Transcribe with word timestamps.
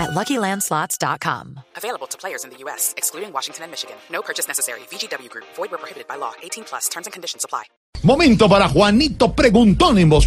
at 0.00 0.10
LuckyLandSlots.com. 0.10 1.60
Available 1.76 2.06
to 2.08 2.16
players 2.16 2.44
in 2.44 2.50
the 2.50 2.56
U.S., 2.64 2.94
excluding 2.96 3.32
Washington 3.32 3.64
and 3.64 3.70
Michigan. 3.70 3.96
No 4.10 4.22
purchase 4.22 4.48
necessary. 4.48 4.80
VGW 4.90 5.28
Group. 5.28 5.44
Void 5.54 5.70
where 5.70 5.78
prohibited 5.78 6.08
by 6.08 6.16
law. 6.16 6.32
18 6.42 6.64
plus. 6.64 6.88
Terms 6.88 7.06
and 7.06 7.12
conditions 7.12 7.44
apply. 7.44 7.64
Momento 8.02 8.48
para 8.48 8.68
Juanito 8.68 9.34
Preguntón 9.34 9.98
en 9.98 10.08
Voz. 10.08 10.26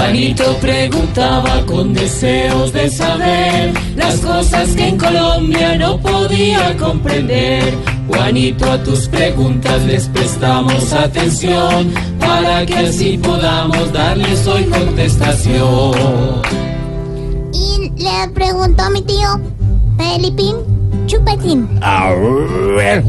Juanito 0.00 0.56
preguntaba 0.60 1.64
con 1.66 1.92
deseos 1.92 2.72
de 2.72 2.88
saber 2.88 3.72
las 3.96 4.18
cosas 4.20 4.70
que 4.70 4.88
en 4.88 4.96
Colombia 4.96 5.76
no 5.76 6.00
podía 6.00 6.74
comprender. 6.76 7.74
Juanito, 8.08 8.70
a 8.70 8.82
tus 8.82 9.08
preguntas 9.08 9.82
les 9.84 10.08
prestamos 10.08 10.92
atención 10.92 11.92
para 12.18 12.64
que 12.64 12.76
así 12.76 13.18
podamos 13.18 13.92
darles 13.92 14.46
hoy 14.46 14.64
contestación. 14.64 16.69
Le 18.20 18.28
preguntó 18.28 18.90
mi 18.90 19.00
tío, 19.00 19.40
Felipín 19.96 20.56
Chupetín, 21.06 21.66
A 21.80 22.12
ver. 22.76 23.02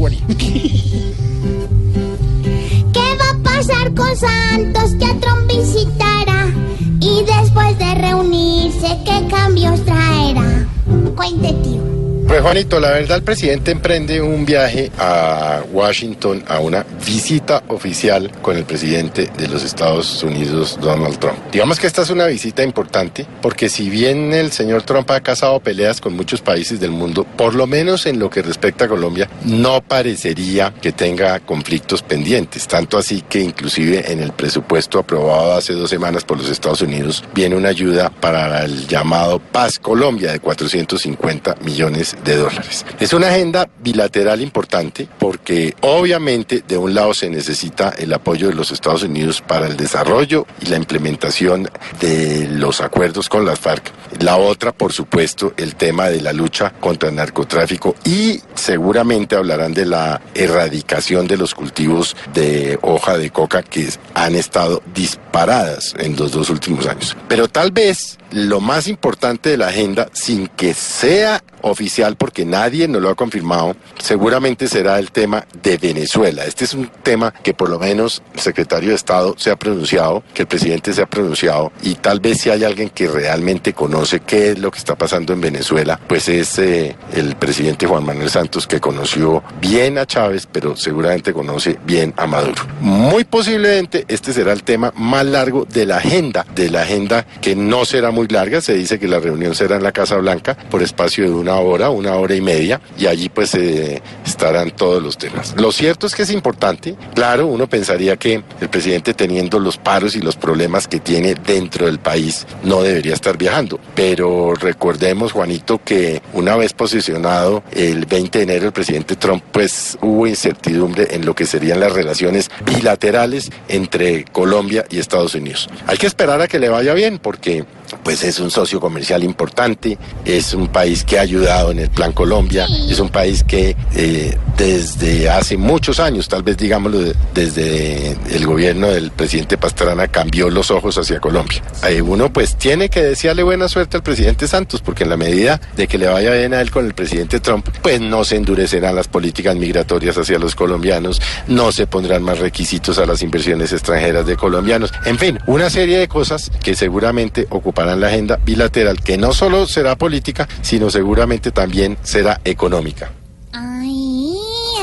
¿qué 2.94 3.16
va 3.20 3.30
a 3.30 3.42
pasar 3.42 3.92
con 3.94 4.16
Santos 4.16 4.94
que 4.98 5.04
a 5.04 5.20
Trump 5.20 5.46
visitará? 5.48 6.50
Y 6.98 7.24
después 7.26 7.78
de 7.78 7.94
reunirse, 7.96 8.98
¿qué 9.04 9.28
cambios 9.28 9.84
traerá? 9.84 10.66
Cuente, 11.14 11.52
tío. 11.62 11.91
Pues 12.26 12.40
Juanito, 12.40 12.80
la 12.80 12.92
verdad 12.92 13.18
el 13.18 13.24
presidente 13.24 13.72
emprende 13.72 14.22
un 14.22 14.46
viaje 14.46 14.90
a 14.98 15.62
Washington 15.70 16.42
a 16.46 16.60
una 16.60 16.86
visita 17.04 17.62
oficial 17.68 18.30
con 18.40 18.56
el 18.56 18.64
presidente 18.64 19.30
de 19.36 19.48
los 19.48 19.64
Estados 19.64 20.22
Unidos, 20.22 20.78
Donald 20.80 21.18
Trump. 21.18 21.36
Digamos 21.50 21.78
que 21.78 21.86
esta 21.86 22.02
es 22.02 22.10
una 22.10 22.26
visita 22.26 22.62
importante 22.62 23.26
porque 23.42 23.68
si 23.68 23.90
bien 23.90 24.32
el 24.32 24.52
señor 24.52 24.82
Trump 24.82 25.10
ha 25.10 25.20
casado 25.20 25.60
peleas 25.60 26.00
con 26.00 26.14
muchos 26.14 26.40
países 26.40 26.80
del 26.80 26.92
mundo, 26.92 27.24
por 27.36 27.54
lo 27.54 27.66
menos 27.66 28.06
en 28.06 28.18
lo 28.18 28.30
que 28.30 28.40
respecta 28.40 28.86
a 28.86 28.88
Colombia, 28.88 29.28
no 29.44 29.82
parecería 29.82 30.72
que 30.80 30.92
tenga 30.92 31.40
conflictos 31.40 32.02
pendientes. 32.02 32.66
Tanto 32.66 32.98
así 32.98 33.22
que 33.28 33.40
inclusive 33.40 34.10
en 34.10 34.20
el 34.20 34.32
presupuesto 34.32 34.98
aprobado 34.98 35.54
hace 35.54 35.74
dos 35.74 35.90
semanas 35.90 36.24
por 36.24 36.38
los 36.38 36.48
Estados 36.48 36.82
Unidos 36.82 37.24
viene 37.34 37.56
una 37.56 37.68
ayuda 37.68 38.10
para 38.10 38.64
el 38.64 38.86
llamado 38.86 39.38
Paz 39.38 39.78
Colombia 39.78 40.32
de 40.32 40.40
450 40.40 41.56
millones 41.62 42.11
de 42.24 42.36
dólares. 42.36 42.84
Es 43.00 43.12
una 43.12 43.28
agenda 43.28 43.68
bilateral 43.82 44.40
importante 44.40 45.08
porque 45.18 45.74
obviamente 45.80 46.62
de 46.66 46.78
un 46.78 46.94
lado 46.94 47.14
se 47.14 47.30
necesita 47.30 47.90
el 47.90 48.12
apoyo 48.12 48.48
de 48.48 48.54
los 48.54 48.70
Estados 48.70 49.02
Unidos 49.02 49.40
para 49.40 49.66
el 49.66 49.76
desarrollo 49.76 50.46
y 50.60 50.66
la 50.66 50.76
implementación 50.76 51.68
de 52.00 52.48
los 52.48 52.80
acuerdos 52.80 53.28
con 53.28 53.44
las 53.44 53.58
FARC. 53.58 53.90
La 54.20 54.36
otra, 54.36 54.72
por 54.72 54.92
supuesto, 54.92 55.54
el 55.56 55.74
tema 55.74 56.08
de 56.08 56.20
la 56.20 56.32
lucha 56.32 56.72
contra 56.80 57.08
el 57.08 57.14
narcotráfico 57.14 57.96
y 58.04 58.40
seguramente 58.54 59.36
hablarán 59.36 59.74
de 59.74 59.86
la 59.86 60.20
erradicación 60.34 61.26
de 61.26 61.36
los 61.36 61.54
cultivos 61.54 62.16
de 62.34 62.78
hoja 62.82 63.18
de 63.18 63.30
coca 63.30 63.62
que 63.62 63.88
han 64.14 64.34
estado 64.34 64.82
disparadas 64.94 65.94
en 65.98 66.16
los 66.16 66.32
dos 66.32 66.50
últimos 66.50 66.86
años. 66.86 67.16
Pero 67.28 67.48
tal 67.48 67.70
vez 67.70 68.18
lo 68.32 68.60
más 68.60 68.88
importante 68.88 69.50
de 69.50 69.56
la 69.56 69.68
agenda, 69.68 70.08
sin 70.12 70.48
que 70.48 70.74
sea 70.74 71.42
oficial, 71.62 72.16
porque 72.16 72.44
nadie 72.44 72.88
nos 72.88 73.00
lo 73.00 73.10
ha 73.10 73.14
confirmado, 73.14 73.76
seguramente 73.98 74.66
será 74.66 74.98
el 74.98 75.12
tema 75.12 75.46
de 75.62 75.78
Venezuela. 75.78 76.44
Este 76.44 76.64
es 76.64 76.74
un 76.74 76.90
tema 77.02 77.32
que 77.32 77.54
por 77.54 77.68
lo 77.70 77.78
menos 77.78 78.22
el 78.34 78.40
secretario 78.40 78.90
de 78.90 78.96
Estado 78.96 79.34
se 79.38 79.50
ha 79.50 79.56
pronunciado, 79.56 80.22
que 80.34 80.42
el 80.42 80.48
presidente 80.48 80.92
se 80.92 81.02
ha 81.02 81.06
pronunciado, 81.06 81.72
y 81.82 81.94
tal 81.94 82.20
vez 82.20 82.40
si 82.40 82.50
hay 82.50 82.64
alguien 82.64 82.90
que 82.90 83.08
realmente 83.08 83.72
conoce 83.72 84.20
qué 84.20 84.50
es 84.50 84.58
lo 84.58 84.70
que 84.70 84.78
está 84.78 84.96
pasando 84.96 85.32
en 85.32 85.40
Venezuela, 85.40 86.00
pues 86.06 86.28
es 86.28 86.58
eh, 86.58 86.96
el 87.14 87.36
presidente 87.36 87.86
Juan 87.86 88.04
Manuel 88.04 88.30
Santos, 88.30 88.66
que 88.66 88.80
conoció 88.80 89.42
bien 89.60 89.98
a 89.98 90.06
Chávez, 90.06 90.48
pero 90.50 90.76
seguramente 90.76 91.32
conoce 91.32 91.78
bien 91.84 92.12
a 92.16 92.26
Maduro. 92.26 92.62
Muy 92.80 93.24
posiblemente 93.24 94.04
este 94.08 94.32
será 94.32 94.52
el 94.52 94.64
tema 94.64 94.92
más 94.96 95.24
largo 95.24 95.64
de 95.64 95.86
la 95.86 95.98
agenda, 95.98 96.44
de 96.54 96.70
la 96.70 96.82
agenda 96.82 97.24
que 97.40 97.54
no 97.54 97.84
será 97.84 98.10
muy 98.10 98.21
larga, 98.30 98.60
se 98.60 98.74
dice 98.74 98.98
que 98.98 99.08
la 99.08 99.18
reunión 99.18 99.54
será 99.54 99.76
en 99.76 99.82
la 99.82 99.92
Casa 99.92 100.16
Blanca 100.16 100.56
por 100.70 100.82
espacio 100.82 101.24
de 101.24 101.34
una 101.34 101.56
hora, 101.56 101.90
una 101.90 102.14
hora 102.14 102.34
y 102.34 102.40
media, 102.40 102.80
y 102.98 103.06
allí 103.06 103.28
pues 103.28 103.54
eh, 103.54 104.00
estarán 104.32 104.70
todos 104.70 105.02
los 105.02 105.18
temas. 105.18 105.54
Lo 105.56 105.72
cierto 105.72 106.06
es 106.06 106.14
que 106.14 106.22
es 106.22 106.30
importante, 106.30 106.96
claro, 107.14 107.46
uno 107.46 107.66
pensaría 107.66 108.16
que 108.16 108.42
el 108.60 108.68
presidente 108.68 109.14
teniendo 109.14 109.58
los 109.60 109.76
paros 109.76 110.16
y 110.16 110.20
los 110.20 110.36
problemas 110.36 110.88
que 110.88 111.00
tiene 111.00 111.34
dentro 111.34 111.86
del 111.86 111.98
país 111.98 112.46
no 112.64 112.82
debería 112.82 113.14
estar 113.14 113.36
viajando, 113.36 113.78
pero 113.94 114.54
recordemos 114.54 115.32
Juanito 115.32 115.80
que 115.84 116.22
una 116.32 116.56
vez 116.56 116.72
posicionado 116.72 117.62
el 117.72 118.06
20 118.06 118.38
de 118.38 118.44
enero 118.44 118.66
el 118.66 118.72
presidente 118.72 119.16
Trump 119.16 119.42
pues 119.52 119.98
hubo 120.00 120.26
incertidumbre 120.26 121.08
en 121.14 121.26
lo 121.26 121.34
que 121.34 121.46
serían 121.46 121.80
las 121.80 121.92
relaciones 121.92 122.50
bilaterales 122.64 123.50
entre 123.68 124.24
Colombia 124.24 124.84
y 124.90 124.98
Estados 124.98 125.34
Unidos. 125.34 125.68
Hay 125.86 125.98
que 125.98 126.06
esperar 126.06 126.40
a 126.40 126.48
que 126.48 126.58
le 126.58 126.68
vaya 126.68 126.94
bien 126.94 127.18
porque 127.18 127.64
pues 128.02 128.24
es 128.24 128.40
un 128.40 128.50
socio 128.50 128.80
comercial 128.80 129.22
importante, 129.22 129.98
es 130.24 130.54
un 130.54 130.68
país 130.68 131.04
que 131.04 131.18
ha 131.18 131.22
ayudado 131.22 131.70
en 131.70 131.78
el 131.78 131.90
Plan 131.90 132.12
Colombia, 132.12 132.66
es 132.88 132.98
un 132.98 133.10
país 133.10 133.44
que 133.44 133.76
eh, 133.94 134.21
desde 134.56 135.28
hace 135.30 135.56
muchos 135.56 135.98
años, 136.00 136.28
tal 136.28 136.42
vez 136.42 136.56
digámoslo 136.56 136.98
de- 137.00 137.14
desde 137.34 138.16
el 138.34 138.46
gobierno 138.46 138.88
del 138.88 139.10
presidente 139.10 139.56
Pastrana, 139.58 140.08
cambió 140.08 140.50
los 140.50 140.70
ojos 140.70 140.98
hacia 140.98 141.20
Colombia. 141.20 141.62
Eh, 141.88 142.00
uno 142.02 142.32
pues 142.32 142.56
tiene 142.56 142.88
que 142.88 143.02
desearle 143.02 143.42
buena 143.42 143.68
suerte 143.68 143.96
al 143.96 144.02
presidente 144.02 144.46
Santos, 144.48 144.80
porque 144.82 145.04
en 145.04 145.10
la 145.10 145.16
medida 145.16 145.60
de 145.76 145.86
que 145.86 145.98
le 145.98 146.06
vaya 146.08 146.32
bien 146.32 146.54
a 146.54 146.60
él 146.60 146.70
con 146.70 146.86
el 146.86 146.94
presidente 146.94 147.40
Trump, 147.40 147.66
pues 147.82 148.00
no 148.00 148.24
se 148.24 148.36
endurecerán 148.36 148.94
las 148.94 149.08
políticas 149.08 149.56
migratorias 149.56 150.16
hacia 150.18 150.38
los 150.38 150.54
colombianos, 150.54 151.20
no 151.48 151.72
se 151.72 151.86
pondrán 151.86 152.22
más 152.22 152.38
requisitos 152.38 152.98
a 152.98 153.06
las 153.06 153.22
inversiones 153.22 153.72
extranjeras 153.72 154.26
de 154.26 154.36
colombianos, 154.36 154.92
en 155.04 155.18
fin, 155.18 155.38
una 155.46 155.70
serie 155.70 155.98
de 155.98 156.08
cosas 156.08 156.50
que 156.62 156.74
seguramente 156.74 157.46
ocuparán 157.50 158.00
la 158.00 158.08
agenda 158.08 158.38
bilateral, 158.44 159.00
que 159.02 159.16
no 159.18 159.32
solo 159.32 159.66
será 159.66 159.96
política, 159.96 160.48
sino 160.62 160.90
seguramente 160.90 161.50
también 161.50 161.96
será 162.02 162.40
económica. 162.44 163.12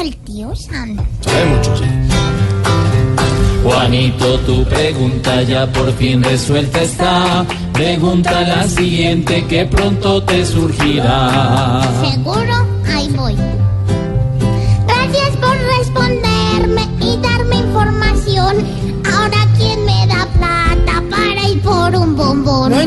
El 0.09 0.15
tío 0.21 0.55
Sam. 0.55 0.97
Sabe 1.21 1.45
mucho, 1.45 1.77
sí. 1.77 1.83
Juanito, 3.63 4.39
tu 4.39 4.63
pregunta 4.65 5.43
ya 5.43 5.71
por 5.71 5.93
fin 5.97 6.23
resuelta 6.23 6.81
está. 6.81 7.45
Pregunta 7.73 8.41
la 8.41 8.63
siguiente 8.67 9.45
que 9.45 9.65
pronto 9.65 10.23
te 10.23 10.43
surgirá. 10.43 11.81
¿Seguro? 12.09 12.55
Ahí 12.87 13.07
voy. 13.15 13.35
Gracias 14.87 15.37
por 15.37 15.55
responderme 15.77 16.28